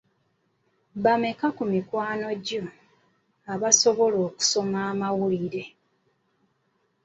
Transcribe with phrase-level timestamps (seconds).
[1.03, 2.63] Bameka ku mikwano gyo
[3.53, 5.63] abasobola okusoma amawulire?